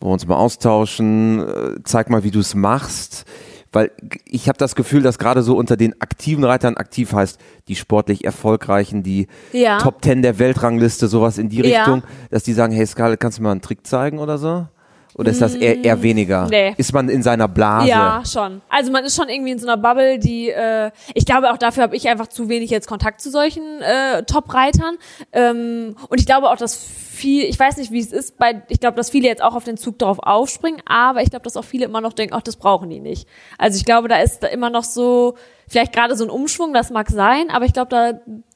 [0.00, 3.24] wollen wir uns mal austauschen, äh, zeig mal, wie du es machst.
[3.72, 3.92] Weil
[4.24, 7.38] ich habe das Gefühl, dass gerade so unter den aktiven Reitern aktiv heißt,
[7.68, 9.78] die sportlich erfolgreichen, die ja.
[9.78, 12.08] Top Ten der Weltrangliste, sowas in die Richtung, ja.
[12.30, 14.66] dass die sagen, hey Scarlett, kannst du mir mal einen Trick zeigen oder so?
[15.14, 16.46] Oder ist das eher, eher mm, weniger?
[16.48, 16.74] Nee.
[16.76, 17.88] Ist man in seiner Blase?
[17.88, 18.62] Ja, schon.
[18.68, 21.82] Also man ist schon irgendwie in so einer Bubble, die, äh, ich glaube auch dafür
[21.82, 24.98] habe ich einfach zu wenig jetzt Kontakt zu solchen äh, Top-Reitern.
[25.32, 28.80] Ähm, und ich glaube auch, dass viel, ich weiß nicht, wie es ist, bei, ich
[28.80, 31.64] glaube, dass viele jetzt auch auf den Zug darauf aufspringen, aber ich glaube, dass auch
[31.64, 33.28] viele immer noch denken, ach, das brauchen die nicht.
[33.58, 35.34] Also ich glaube, da ist da immer noch so,
[35.68, 38.12] vielleicht gerade so ein Umschwung, das mag sein, aber ich glaube, da,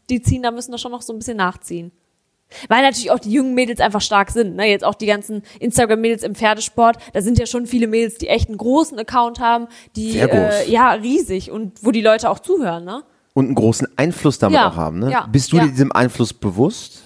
[0.09, 1.93] die ziehen, da müssen da schon noch so ein bisschen nachziehen.
[2.69, 4.57] Weil natürlich auch die jungen Mädels einfach stark sind.
[4.57, 4.69] Ne?
[4.69, 6.97] Jetzt auch die ganzen Instagram-Mädels im Pferdesport.
[7.13, 10.93] Da sind ja schon viele Mädels, die echt einen großen Account haben, die äh, ja
[10.93, 12.85] riesig und wo die Leute auch zuhören.
[12.85, 13.03] Ne?
[13.33, 14.71] Und einen großen Einfluss damit ja.
[14.71, 15.01] auch haben.
[15.01, 15.11] Ne?
[15.11, 15.29] Ja.
[15.31, 15.65] Bist du ja.
[15.65, 17.03] dir diesem Einfluss bewusst?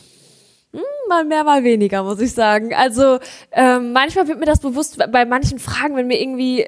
[0.72, 2.74] Hm, mal mehr, mal weniger, muss ich sagen.
[2.74, 3.18] Also
[3.52, 6.66] ähm, manchmal wird mir das bewusst bei manchen Fragen, wenn mir irgendwie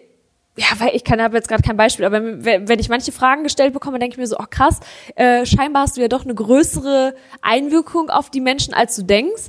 [0.60, 3.72] ja, weil ich kann habe jetzt gerade kein Beispiel, aber wenn ich manche Fragen gestellt
[3.72, 4.78] bekomme, denke ich mir so, oh krass,
[5.16, 9.44] äh, scheinbar hast du ja doch eine größere Einwirkung auf die Menschen, als du denkst.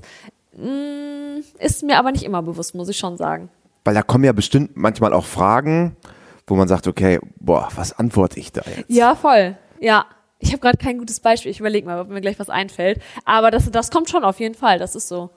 [0.55, 3.49] Mm, ist mir aber nicht immer bewusst, muss ich schon sagen.
[3.83, 5.97] Weil da kommen ja bestimmt manchmal auch Fragen,
[6.47, 8.89] wo man sagt, okay, boah, was antworte ich da jetzt?
[8.89, 9.57] Ja, voll.
[9.81, 10.05] Ja.
[10.39, 11.51] Ich habe gerade kein gutes Beispiel.
[11.51, 12.99] Ich überlege mal, ob mir gleich was einfällt.
[13.25, 14.79] Aber das, das kommt schon auf jeden Fall.
[14.79, 15.29] Das ist so.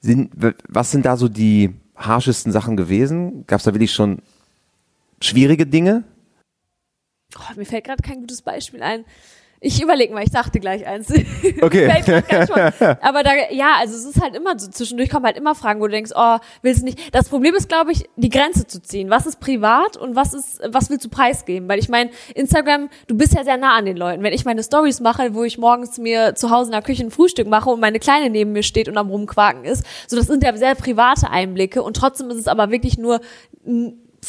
[0.00, 0.32] Sind,
[0.68, 3.46] was sind da so die harschesten Sachen gewesen?
[3.46, 4.22] Gab es da wirklich schon
[5.22, 6.04] schwierige Dinge?
[7.36, 9.04] Oh, mir fällt gerade kein gutes Beispiel ein.
[9.60, 11.12] Ich überlege mal, ich sagte gleich eins.
[11.60, 11.90] Okay.
[13.00, 15.86] Aber da, ja, also es ist halt immer so, zwischendurch kommen halt immer Fragen, wo
[15.86, 17.14] du denkst, oh, willst du nicht.
[17.14, 19.10] Das Problem ist, glaube ich, die Grenze zu ziehen.
[19.10, 21.68] Was ist privat und was ist, was willst du preisgeben?
[21.68, 24.22] Weil ich meine, Instagram, du bist ja sehr nah an den Leuten.
[24.22, 27.10] Wenn ich meine Stories mache, wo ich morgens mir zu Hause in der Küche ein
[27.10, 30.44] Frühstück mache und meine Kleine neben mir steht und am rumquaken ist, so das sind
[30.44, 33.20] ja sehr private Einblicke und trotzdem ist es aber wirklich nur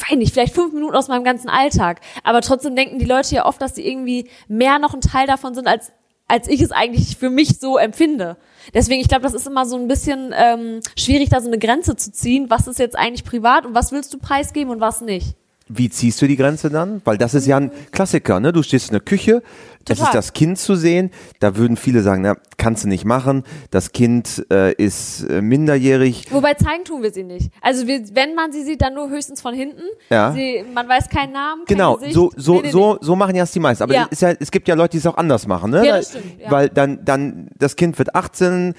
[0.01, 2.01] weiß nicht, vielleicht fünf Minuten aus meinem ganzen Alltag.
[2.23, 5.53] Aber trotzdem denken die Leute ja oft, dass sie irgendwie mehr noch ein Teil davon
[5.53, 5.91] sind, als,
[6.27, 8.37] als ich es eigentlich für mich so empfinde.
[8.73, 11.95] Deswegen, ich glaube, das ist immer so ein bisschen ähm, schwierig, da so eine Grenze
[11.95, 12.49] zu ziehen.
[12.49, 15.35] Was ist jetzt eigentlich privat und was willst du preisgeben und was nicht?
[15.71, 17.01] Wie ziehst du die Grenze dann?
[17.05, 18.51] Weil das ist ja ein Klassiker, ne?
[18.51, 19.43] Du stehst in der Küche,
[19.87, 21.09] es ist das Kind zu sehen.
[21.39, 23.43] Da würden viele sagen, na, kannst du nicht machen.
[23.71, 26.25] Das Kind äh, ist äh, minderjährig.
[26.31, 27.51] Wobei zeigen tun wir sie nicht.
[27.61, 29.81] Also wir, wenn man sie sieht, dann nur höchstens von hinten.
[30.09, 30.31] Ja.
[30.31, 32.13] Sie, man weiß keinen Namen, kein Genau, Gesicht.
[32.15, 33.83] so so Nee, nee, so so machen ja es die meisten.
[33.83, 34.07] Aber Ja.
[34.11, 35.85] es, ja, es gibt ja Leute, die es auch anders machen, ne?
[35.85, 36.51] Ja, das stimmt, ja.
[36.51, 38.73] Weil dann dann das Kind wird 18,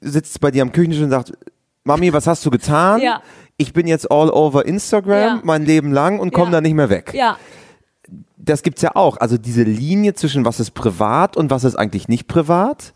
[0.00, 1.32] sitzt bei dir am Küchentisch und sagt,
[1.84, 3.00] Mami, was hast du getan?
[3.00, 3.22] Ja.
[3.58, 5.40] Ich bin jetzt all over Instagram Ja.
[5.44, 6.52] mein Leben lang und komme Ja.
[6.52, 7.12] da nicht mehr weg.
[7.14, 7.36] Ja,
[8.38, 9.18] das gibt's ja auch.
[9.18, 12.94] Also diese Linie zwischen was ist privat und was ist eigentlich nicht privat.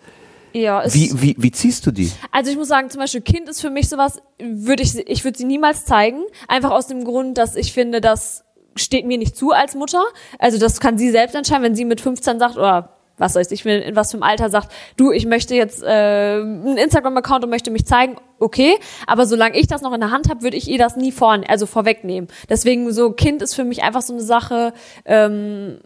[0.55, 2.13] Ja, Wie, wie, wie ziehst du die?
[2.31, 5.37] Also ich muss sagen, zum Beispiel Kind ist für mich sowas, würde ich, ich würde
[5.39, 6.23] sie niemals zeigen.
[6.47, 8.45] Einfach aus dem Grund, dass ich finde, das
[8.77, 10.03] steht mir nicht zu als Mutter.
[10.39, 12.91] Also das kann sie selbst entscheiden, wenn sie mit 15 sagt, oder
[13.23, 16.77] was weiß ich, in was für einem Alter sagt, du, ich möchte jetzt äh, einen
[16.77, 18.75] Instagram-Account und möchte mich zeigen, okay,
[19.07, 21.39] aber solange ich das noch in der Hand habe, würde ich ihr das nie vor,
[21.47, 22.29] also vorwegnehmen.
[22.49, 25.79] Deswegen so Kind ist für mich einfach so eine Sache, ähm,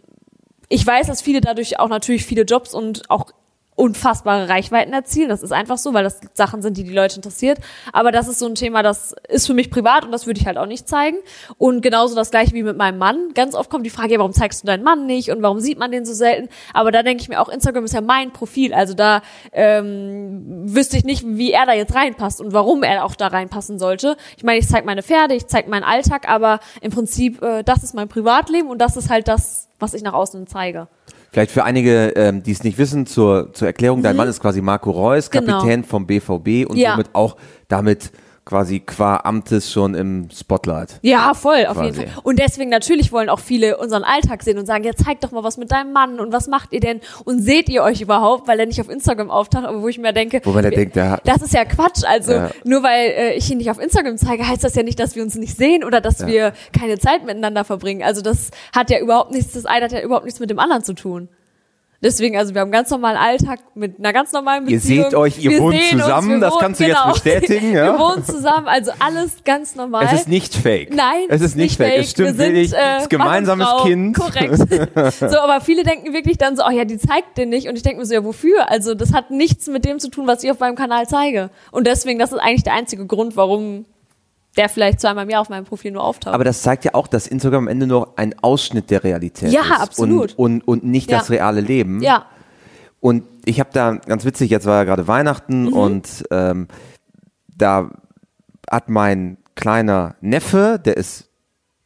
[0.67, 3.27] ich weiß, dass viele dadurch auch natürlich viele Jobs und auch
[3.77, 5.29] unfassbare Reichweiten erzielen.
[5.29, 7.59] Das ist einfach so, weil das Sachen sind, die die Leute interessiert.
[7.93, 10.47] Aber das ist so ein Thema, das ist für mich privat und das würde ich
[10.47, 11.17] halt auch nicht zeigen.
[11.59, 13.33] Und genauso das gleiche wie mit meinem Mann.
[13.35, 15.77] Ganz oft kommt die Frage, ja, warum zeigst du deinen Mann nicht und warum sieht
[15.77, 16.49] man den so selten?
[16.73, 18.73] Aber da denke ich mir auch, Instagram ist ja mein Profil.
[18.73, 23.15] Also da ähm, wüsste ich nicht, wie er da jetzt reinpasst und warum er auch
[23.15, 24.17] da reinpassen sollte.
[24.37, 27.83] Ich meine, ich zeige meine Pferde, ich zeige meinen Alltag, aber im Prinzip, äh, das
[27.83, 30.87] ist mein Privatleben und das ist halt das, was ich nach außen zeige.
[31.37, 34.59] Vielleicht für einige, ähm, die es nicht wissen, zur, zur Erklärung, dein Mann ist quasi
[34.59, 35.39] Marco Reus, Mhm.
[35.41, 35.57] Genau.
[35.59, 36.93] Kapitän vom BVB und Ja.
[36.93, 38.11] somit auch damit
[38.47, 40.99] quasi qua Amtes schon im Spotlight.
[41.01, 41.99] Ja, voll, auf Quasi.
[41.99, 42.21] jeden Fall.
[42.23, 45.43] Und deswegen natürlich wollen auch viele unseren Alltag sehen und sagen, ja, zeig doch mal
[45.43, 48.59] was mit deinem Mann und was macht ihr denn und seht ihr euch überhaupt, weil
[48.59, 51.19] er nicht auf Instagram auftaucht, aber wo ich mir denke, Wo man da denkt, der-
[51.25, 52.03] das ist ja Quatsch.
[52.07, 52.49] Also Ja.
[52.63, 55.23] nur weil äh, ich ihn nicht auf Instagram zeige, heißt das ja nicht, dass wir
[55.23, 56.27] uns nicht sehen oder dass Ja.
[56.27, 58.01] wir keine Zeit miteinander verbringen.
[58.03, 60.83] Also das hat ja überhaupt nichts, das eine hat ja überhaupt nichts mit dem anderen
[60.83, 61.27] zu tun.
[61.99, 65.05] Deswegen, also wir haben einen ganz normalen Alltag mit einer ganz normalen Ihr Beziehung.
[65.05, 67.13] seht euch, ihr Wir wohnt uns, zusammen, wir das wohnen- kannst du jetzt genau.
[67.13, 67.85] bestätigen, ja?
[67.93, 70.05] Wir wohnen zusammen, also alles ganz normal.
[70.05, 70.93] Es ist nicht fake.
[70.93, 71.97] Nein, es ist nicht fake.
[71.97, 72.73] Es stimmt wir sind, wirklich.
[72.73, 73.87] äh, ist gemeinsames Mann und Frau.
[73.87, 74.15] Kind.
[74.15, 75.13] Korrekt.
[75.31, 77.67] so, aber viele denken wirklich dann so, oh ja, die zeigt den nicht.
[77.67, 78.69] Und ich denke mir so, ja, wofür?
[78.69, 81.49] Also das hat nichts mit dem zu tun, was ich auf meinem Kanal zeige.
[81.71, 83.85] Und deswegen, das ist eigentlich der einzige Grund, warum
[84.57, 86.33] der vielleicht zweimal im Jahr auf meinem Profil nur auftaucht.
[86.33, 89.61] Aber das zeigt ja auch, dass Instagram am Ende nur ein Ausschnitt der Realität Ja,
[89.61, 89.71] ist.
[89.81, 90.33] absolut.
[90.35, 91.19] Und, und, und nicht Ja.
[91.19, 92.01] das reale Leben.
[92.01, 92.25] ja,
[92.99, 95.73] Und ich habe da, ganz witzig, jetzt war ja gerade Weihnachten Mhm.
[95.73, 96.67] und ähm,
[97.55, 97.89] da
[98.69, 101.29] hat mein kleiner Neffe, der ist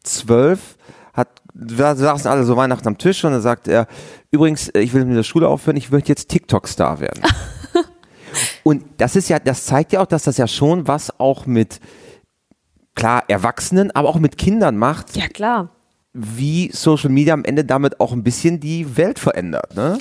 [0.03, 0.77] zwölf,
[1.13, 3.87] hat, da saßen alle so Weihnachten am Tisch und da sagt er,
[4.31, 7.21] übrigens, äh, ich will mit der Schule aufhören, ich möchte jetzt TikTok-Star werden.
[8.63, 11.79] und das ist ja, das zeigt ja auch, dass das ja schon was auch mit,
[12.95, 15.69] klar, Erwachsenen, aber auch mit Kindern macht, ja klar.
[16.13, 19.97] wie Social Media am Ende damit auch ein bisschen die Welt verändert, ne?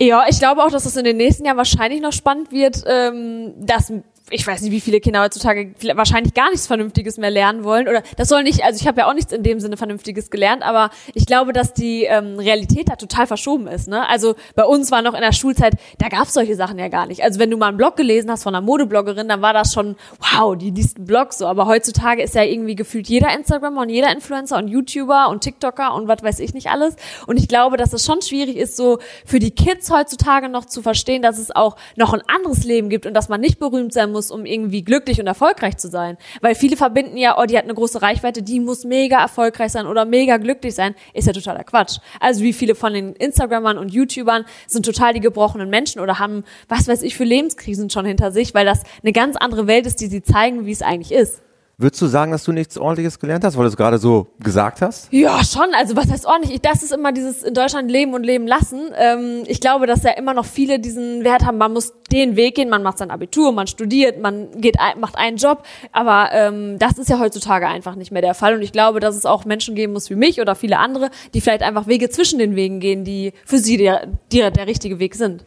[0.00, 3.54] Ja, ich glaube auch, dass das in den nächsten Jahren wahrscheinlich noch spannend wird, ähm,
[3.58, 3.92] dass
[4.30, 7.88] ich weiß nicht, wie viele Kinder heutzutage wahrscheinlich gar nichts Vernünftiges mehr lernen wollen.
[7.88, 10.62] Oder das soll nicht, also ich habe ja auch nichts in dem Sinne Vernünftiges gelernt,
[10.62, 13.86] aber ich glaube, dass die ähm, Realität da total verschoben ist.
[13.86, 14.08] Ne?
[14.08, 17.06] Also bei uns war noch in der Schulzeit, da gab es solche Sachen ja gar
[17.06, 17.22] nicht.
[17.22, 19.94] Also wenn du mal einen Blog gelesen hast von einer Modebloggerin, dann war das schon,
[20.18, 21.46] wow, die liest einen Blog so.
[21.46, 25.94] Aber heutzutage ist ja irgendwie gefühlt jeder Instagrammer und jeder Influencer und YouTuber und TikToker
[25.94, 26.96] und was weiß ich nicht alles.
[27.26, 30.80] Und ich glaube, dass es schon schwierig ist, so für die Kids heutzutage noch zu
[30.80, 34.13] verstehen, dass es auch noch ein anderes Leben gibt und dass man nicht berühmt sein
[34.14, 36.16] muss, um irgendwie glücklich und erfolgreich zu sein.
[36.40, 39.86] Weil viele verbinden ja, oh, die hat eine große Reichweite, die muss mega erfolgreich sein
[39.86, 40.94] oder mega glücklich sein.
[41.12, 41.98] Ist ja totaler Quatsch.
[42.20, 46.44] Also wie viele von den Instagrammern und YouTubern sind total die gebrochenen Menschen oder haben,
[46.68, 50.00] was weiß ich, für Lebenskrisen schon hinter sich, weil das eine ganz andere Welt ist,
[50.00, 51.42] die sie zeigen, wie es eigentlich ist.
[51.76, 54.80] Würdest du sagen, dass du nichts Ordentliches gelernt hast, weil du es gerade so gesagt
[54.80, 55.12] hast?
[55.12, 55.74] Ja, schon.
[55.74, 56.54] Also was heißt ordentlich?
[56.54, 58.90] Ich- Das ist immer dieses in Deutschland leben und leben lassen.
[58.96, 62.54] Ähm, ich glaube, dass ja immer noch viele diesen Wert haben, man muss den Weg
[62.54, 65.64] gehen, man macht sein Abitur, man studiert, man geht, macht einen Job.
[65.90, 68.54] Aber ähm, das ist ja heutzutage einfach nicht mehr der Fall.
[68.54, 71.40] Und ich glaube, dass es auch Menschen geben muss wie mich oder viele andere, die
[71.40, 75.16] vielleicht einfach Wege zwischen den Wegen gehen, die für sie der, der, der richtige Weg
[75.16, 75.44] sind.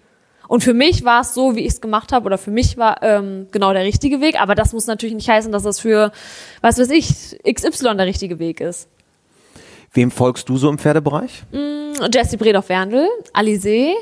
[0.47, 3.03] Und für mich war es so, wie ich es gemacht habe, oder für mich war
[3.03, 4.39] ähm, genau der richtige Weg.
[4.39, 6.12] Aber das muss natürlich nicht heißen, dass das für,
[6.62, 8.88] was weiß ich, XY der richtige Weg ist.
[9.93, 11.43] Wem folgst du so im Pferdebereich?
[12.13, 13.93] Jesse Bredow-Werndl, Alizé,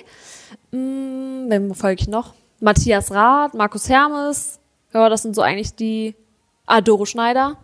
[0.71, 2.33] mh, wem folge ich noch?
[2.59, 4.59] Matthias Rath, Markus Hermes.
[4.93, 6.15] Ja, das sind so eigentlich die.
[6.65, 7.57] Ah, Doro Schneider.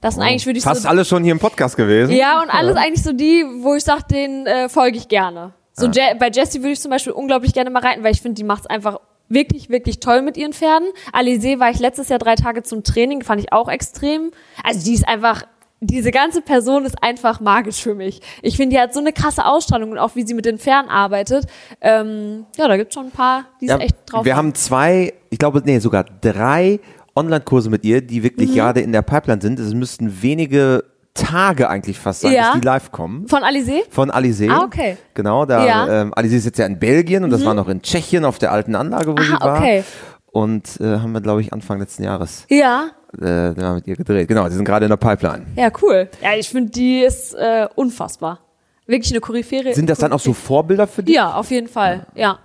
[0.00, 0.88] Das sind eigentlich, würde ich Fast so.
[0.88, 2.14] alle schon hier im Podcast gewesen.
[2.14, 5.52] Ja, und alles eigentlich so die, wo ich sage, den äh, folge ich gerne.
[5.78, 8.34] So Je bei Jessie würde ich zum Beispiel unglaublich gerne mal reiten, weil ich finde,
[8.34, 10.88] die macht's einfach wirklich, wirklich toll mit ihren Pferden.
[11.12, 14.30] Alizé war ich letztes Jahr drei Tage zum Training, fand ich auch extrem.
[14.62, 15.42] Also die ist einfach,
[15.80, 18.20] diese ganze Person ist einfach magisch für mich.
[18.40, 20.88] Ich finde, die hat so eine krasse Ausstrahlung und auch wie sie mit den Pferden
[20.90, 21.46] arbeitet.
[21.80, 25.12] Ähm, ja, da gibt's schon ein paar, die es Ja, echt drauf wir haben zwei,
[25.30, 26.80] ich glaube, nee, sogar drei
[27.14, 28.24] Online-Kurse mit ihr, die Mhm.
[28.24, 29.58] wirklich gerade in der Pipeline sind.
[29.58, 30.84] Es müssten wenige
[31.16, 32.52] Tage eigentlich fast sein, Ja.
[32.52, 33.26] bis die live kommen.
[33.28, 33.80] Von Alizé?
[33.90, 34.50] Von Alizé.
[34.50, 34.96] Ah, okay.
[35.14, 35.84] Genau, da, Ja.
[35.86, 35.90] Mhm.
[35.92, 38.52] ähm, Alizé ist jetzt ja in Belgien und das war noch in Tschechien auf der
[38.52, 39.56] alten Anlage, wo Ah, sie war.
[39.58, 39.84] okay.
[40.30, 42.88] Und äh, haben wir, glaube ich, Anfang letzten Jahres Ja.
[43.20, 44.28] äh, mit ihr gedreht.
[44.28, 45.46] Genau, die sind gerade in der Pipeline.
[45.56, 46.08] Ja, cool.
[46.22, 48.40] Ja, ich finde, die ist äh, unfassbar.
[48.86, 49.74] Wirklich eine Koryphäre.
[49.74, 51.14] Sind das dann auch so Vorbilder für dich?
[51.16, 52.06] Ja, auf jeden Fall.
[52.14, 52.38] Ja.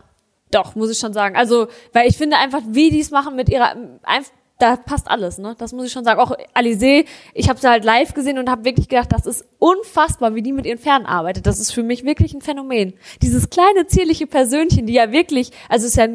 [0.51, 1.35] Doch, muss ich schon sagen.
[1.35, 5.37] Also, weil ich finde einfach, wie die es machen mit ihrer, einfach, da passt alles,
[5.37, 5.55] ne?
[5.57, 6.19] Das muss ich schon sagen.
[6.19, 10.35] Auch Alizé, ich habe sie halt live gesehen und habe wirklich gedacht, das ist unfassbar,
[10.35, 11.47] wie die mit ihren Pferden arbeitet.
[11.47, 12.93] Das ist für mich wirklich ein Phänomen.
[13.21, 16.07] Dieses kleine zierliche Persönchen, die ja wirklich, also ist ja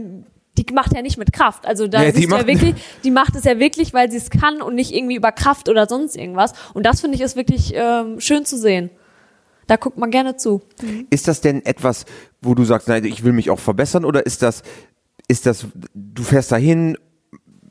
[0.59, 1.67] die macht ja nicht mit Kraft.
[1.67, 4.11] Also da Ja, die siehst du ja macht- wirklich, die macht es ja wirklich, weil
[4.11, 6.55] sie es kann und nicht irgendwie über Kraft oder sonst irgendwas.
[6.73, 8.89] Und das finde ich ist wirklich ähm, schön zu sehen.
[9.67, 10.63] Da guckt man gerne zu.
[11.11, 12.07] Ist das denn etwas,
[12.41, 14.63] wo du sagst, nein, ich will mich auch verbessern oder ist das,
[15.29, 16.97] ist das, du fährst dahin,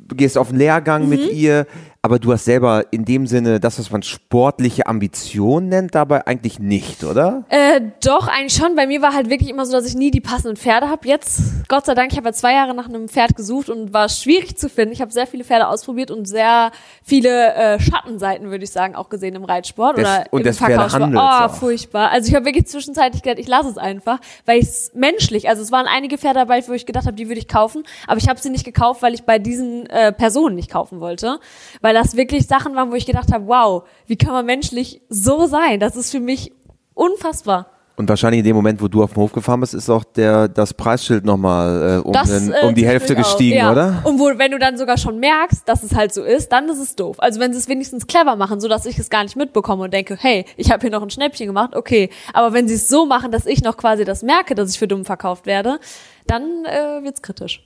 [0.10, 1.30] gehst auf einen Lehrgang mit Mhm.
[1.32, 1.68] ihr,
[2.06, 6.60] aber du hast selber in dem Sinne das, was man sportliche Ambition nennt, dabei eigentlich
[6.60, 7.46] nicht, oder?
[7.50, 8.76] Äh, doch, eigentlich schon.
[8.76, 11.08] Bei mir war halt wirklich immer so, dass ich nie die passenden Pferde habe.
[11.08, 14.08] Jetzt, Gott sei Dank, ich habe ja zwei Jahre nach einem Pferd gesucht und war
[14.08, 14.94] schwierig zu finden.
[14.94, 16.70] Ich habe sehr viele Pferde ausprobiert und sehr
[17.04, 20.60] viele äh, Schattenseiten, würde ich sagen, auch gesehen im Reitsport Des- oder und im des.
[20.60, 22.12] Pferdehandels Oh, furchtbar.
[22.12, 25.64] Also ich habe wirklich zwischenzeitlich gedacht, ich lasse es einfach, weil ich es menschlich, also
[25.64, 28.30] es waren einige Pferde dabei, wo ich gedacht habe, die würde ich kaufen, aber ich
[28.30, 31.40] habe sie nicht gekauft, weil ich bei diesen äh, Personen nicht kaufen wollte,
[31.82, 35.48] weil das wirklich Sachen waren, wo ich gedacht habe, wow, wie kann man menschlich so
[35.48, 35.80] sein?
[35.80, 36.52] Das ist für mich
[36.94, 37.72] unfassbar.
[37.98, 40.50] Und wahrscheinlich in dem Moment, wo du auf den Hof gefahren bist, ist auch der,
[40.50, 43.72] das Preisschild nochmal äh, um, Das, den, äh, um die Hälfte gestiegen, ja.
[43.72, 44.02] oder?
[44.04, 46.80] Und wo, wenn du dann sogar schon merkst, dass es halt so ist, dann ist
[46.80, 47.16] es doof.
[47.20, 49.94] Also wenn sie es wenigstens clever machen, so dass ich es gar nicht mitbekomme und
[49.94, 52.10] denke, hey, ich habe hier noch ein Schnäppchen gemacht, okay.
[52.34, 54.90] Aber wenn sie es so machen, dass ich noch quasi das merke, dass ich für
[54.90, 55.80] dumm verkauft werde,
[56.28, 57.64] dann äh, wird's kritisch.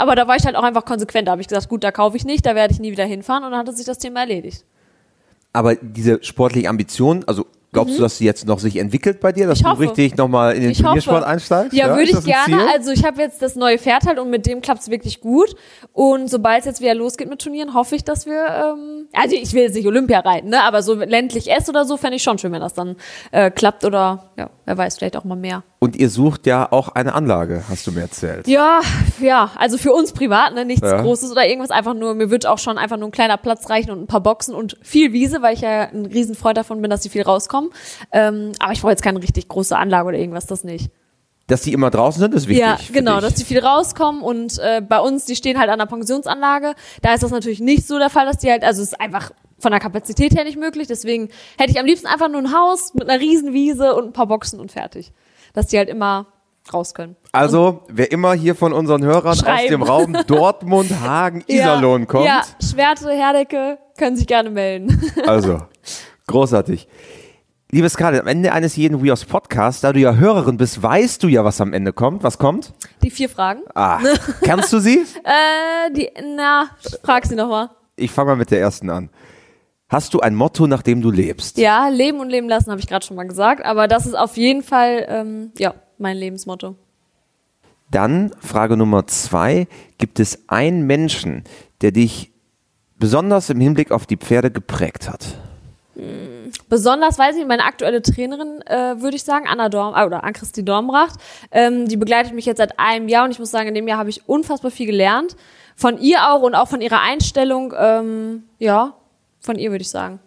[0.00, 1.28] Aber da war ich halt auch einfach konsequent.
[1.28, 3.44] Da habe ich gesagt, gut, da kaufe ich nicht, da werde ich nie wieder hinfahren
[3.44, 4.64] und dann hatte sich das Thema erledigt.
[5.52, 9.46] Aber diese sportliche Ambition, also glaubst du, dass sie jetzt noch sich entwickelt bei dir,
[9.48, 9.60] dass Mhm.
[9.60, 9.82] Ich du hoffe.
[9.82, 10.84] richtig nochmal in den Ich hoffe.
[10.86, 11.72] Turniersport einsteigst?
[11.72, 12.56] Ja, würde ist ich gerne.
[12.58, 12.66] Ziel?
[12.72, 15.54] Also ich habe jetzt das neue Pferd halt und mit dem klappt's wirklich gut.
[15.92, 19.52] Und sobald es jetzt wieder losgeht mit Turnieren, hoffe ich, dass wir, ähm, also ich
[19.54, 20.62] will jetzt nicht Olympia reiten, ne?
[20.62, 22.96] aber so ländlich S oder so fände ich schon schön, wenn das dann
[23.32, 25.62] äh, klappt oder ja, wer weiß, vielleicht auch mal mehr.
[25.82, 28.46] Und ihr sucht ja auch eine Anlage, hast du mir erzählt.
[28.46, 28.82] Ja,
[29.18, 31.00] ja, also für uns privat, ne, nichts Ja.
[31.00, 33.90] Großes oder irgendwas, einfach nur, mir wird auch schon einfach nur ein kleiner Platz reichen
[33.90, 37.00] und ein paar Boxen und viel Wiese, weil ich ja ein Riesenfreund davon bin, dass
[37.00, 37.70] die viel rauskommen.
[38.12, 40.90] Ähm, aber ich brauche jetzt keine richtig große Anlage oder irgendwas, das nicht.
[41.46, 42.60] Dass die immer draußen sind, ist wichtig.
[42.62, 45.86] Ja, genau, dass die viel rauskommen und äh, bei uns, die stehen halt an der
[45.86, 46.74] Pensionsanlage.
[47.00, 49.30] Da ist das natürlich nicht so der Fall, dass die halt, also es ist einfach
[49.58, 50.88] von der Kapazität her nicht möglich.
[50.88, 54.12] Deswegen hätte ich am liebsten einfach nur ein Haus mit einer riesen Wiese und ein
[54.12, 55.12] paar Boxen und fertig.
[55.52, 56.26] Dass die halt immer
[56.72, 57.16] raus können.
[57.32, 59.68] Also, wer immer hier von unseren Hörern aus Schreiben.
[59.70, 65.10] dem Raum Dortmund, Hagen, Iserlohn kommt, Ja, Schwerte, Herdecke, können sich gerne melden.
[65.26, 65.62] also,
[66.26, 66.86] großartig.
[67.72, 71.28] Liebe Scarlett, am Ende eines jeden WeHorse Podcasts, da du ja Hörerin bist, weißt du
[71.28, 72.24] ja, was am Ende kommt.
[72.24, 72.72] Was kommt?
[73.04, 73.60] Die vier Fragen.
[73.74, 74.00] Ah,
[74.44, 75.04] kannst du sie?
[75.22, 76.70] Äh, die, na,
[77.04, 77.70] frag sie nochmal.
[77.94, 79.08] Ich fange mal mit der ersten an.
[79.90, 81.58] Hast du ein Motto, nach dem du lebst?
[81.58, 83.64] Ja, leben und leben lassen, habe ich gerade schon mal gesagt.
[83.64, 86.76] Aber das ist auf jeden Fall, ähm, ja, mein Lebensmotto.
[87.90, 89.66] Dann Frage Nummer zwei.
[89.98, 91.42] Gibt es einen Menschen,
[91.80, 92.30] der dich
[93.00, 95.26] besonders im Hinblick auf die Pferde geprägt hat?
[96.68, 100.64] Besonders weiß ich, meine aktuelle Trainerin, äh, würde ich sagen, Anna Dorm, äh, oder Ann-Christi
[100.64, 101.18] Dormracht,
[101.50, 103.98] ähm, die begleitet mich jetzt seit einem Jahr und ich muss sagen, in dem Jahr
[103.98, 105.36] habe ich unfassbar viel gelernt.
[105.74, 108.94] Von ihr auch und auch von ihrer Einstellung, ähm, ja,
[109.40, 110.20] von ihr würde ich sagen.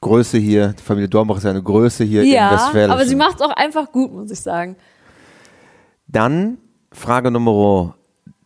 [0.00, 2.90] Größe hier, die Familie Dornbach ist eine Größe hier Ja, Westfälischen.
[2.92, 4.76] aber sie macht es auch einfach gut, muss ich sagen.
[6.08, 6.58] Dann
[6.92, 7.94] Frage Nummer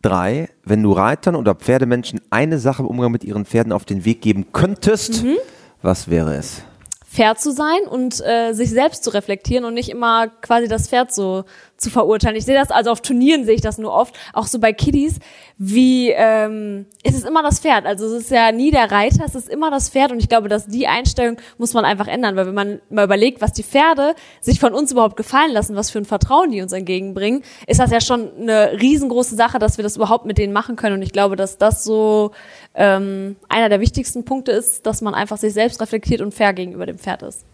[0.01, 0.49] drei.
[0.63, 4.21] Wenn du Reitern oder Pferdemenschen eine Sache im Umgang mit ihren Pferden auf den Weg
[4.21, 5.37] geben könntest, Mhm.
[5.81, 6.61] was wäre es?
[7.07, 11.13] fair zu sein und äh, sich selbst zu reflektieren und nicht immer quasi das Pferd
[11.13, 11.45] so
[11.85, 12.35] zu verurteilen.
[12.35, 15.19] Ich sehe das, also auf Turnieren sehe ich das nur oft, auch so bei Kiddies,
[15.57, 17.85] wie ähm, es ist immer das Pferd.
[17.85, 20.49] Also es ist ja nie der Reiter, es ist immer das Pferd und ich glaube,
[20.49, 24.15] dass die Einstellung muss man einfach ändern, weil wenn man mal überlegt, was die Pferde
[24.41, 27.91] sich von uns überhaupt gefallen lassen, was für ein Vertrauen die uns entgegenbringen, ist das
[27.91, 31.11] ja schon eine riesengroße Sache, dass wir das überhaupt mit denen machen können und ich
[31.11, 32.31] glaube, dass das so
[32.73, 36.87] ähm, einer der wichtigsten Punkte ist, dass man einfach sich selbst reflektiert und fair gegenüber
[36.87, 37.45] dem Pferd ist.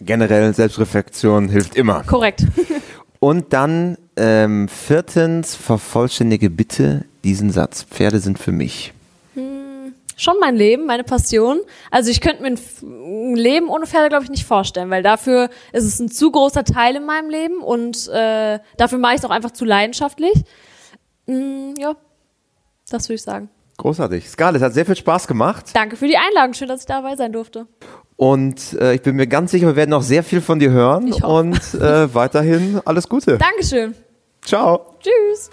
[0.00, 2.02] Generell Selbstreflexion hilft immer.
[2.04, 2.44] Korrekt.
[3.22, 7.84] Und dann ähm, viertens, vervollständige bitte diesen Satz.
[7.84, 8.92] Pferde sind für mich.
[10.16, 11.60] Schon mein Leben, meine Passion.
[11.92, 15.50] Also ich könnte mir ein ein Leben ohne Pferde, glaube ich, nicht vorstellen, weil dafür
[15.72, 19.24] ist es ein zu großer Teil in meinem Leben und äh, dafür mache ich es
[19.24, 20.34] auch einfach zu leidenschaftlich.
[21.26, 21.94] Mm, ja,
[22.90, 23.50] das würde ich sagen.
[23.76, 24.28] Großartig.
[24.28, 25.66] Scarlett, hat sehr viel Spaß gemacht.
[25.74, 26.54] Danke für die Einladung.
[26.54, 27.68] Schön, dass ich dabei sein durfte.
[28.22, 31.08] Und äh, ich bin mir ganz sicher, wir werden noch sehr viel von dir hören.
[31.08, 31.26] Ich hoffe.
[31.26, 33.36] Und äh, weiterhin alles Gute.
[33.36, 33.96] Dankeschön.
[34.42, 34.96] Ciao.
[35.00, 35.50] Tschüss.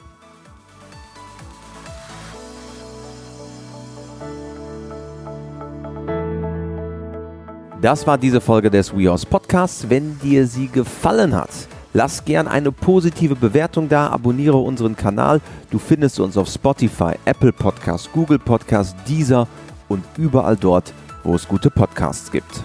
[7.82, 9.90] Das war diese Folge des WeHorse Podcasts.
[9.90, 11.50] Wenn dir sie gefallen hat,
[11.94, 15.42] lass gern eine positive Bewertung da, abonniere unseren Kanal.
[15.72, 19.48] Du findest uns auf Spotify, Apple Podcasts, Google Podcasts, Deezer
[19.88, 22.64] und überall dort, wo es gute Podcasts gibt.